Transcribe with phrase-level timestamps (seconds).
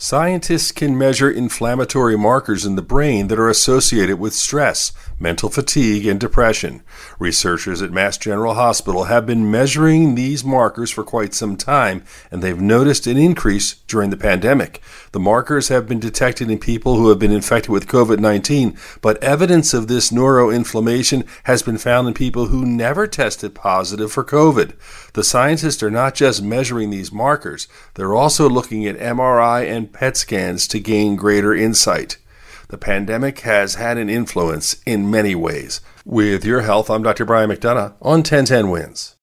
[0.00, 6.06] Scientists can measure inflammatory markers in the brain that are associated with stress, mental fatigue,
[6.06, 6.84] and depression.
[7.18, 12.42] Researchers at Mass General Hospital have been measuring these markers for quite some time, and
[12.42, 14.80] they've noticed an increase during the pandemic.
[15.10, 19.20] The markers have been detected in people who have been infected with COVID 19, but
[19.20, 24.74] evidence of this neuroinflammation has been found in people who never tested positive for COVID.
[25.14, 30.16] The scientists are not just measuring these markers, they're also looking at MRI and PET
[30.16, 32.18] scans to gain greater insight.
[32.68, 35.80] The pandemic has had an influence in many ways.
[36.04, 37.24] With your health, I'm Dr.
[37.24, 39.16] Brian McDonough on 1010 Wins.